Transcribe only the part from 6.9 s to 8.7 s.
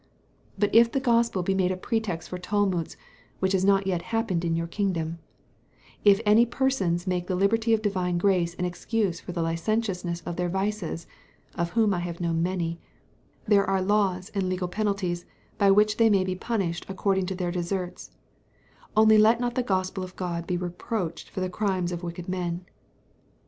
make the liberty of divine grace an